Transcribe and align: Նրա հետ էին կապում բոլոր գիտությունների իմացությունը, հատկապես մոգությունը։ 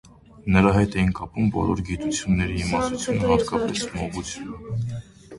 Նրա 0.53 0.69
հետ 0.75 0.95
էին 0.99 1.09
կապում 1.17 1.49
բոլոր 1.57 1.83
գիտությունների 1.89 2.57
իմացությունը, 2.61 3.27
հատկապես 3.33 3.83
մոգությունը։ 3.99 4.99